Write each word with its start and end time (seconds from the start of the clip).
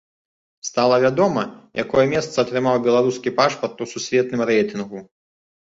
Стала 0.69 0.95
вядома, 1.03 1.43
якое 1.85 2.05
месца 2.15 2.35
атрымаў 2.45 2.81
беларускі 2.89 3.37
пашпарт 3.39 3.77
у 3.87 3.91
сусветным 3.95 4.41
рэйтынгу. 4.55 4.99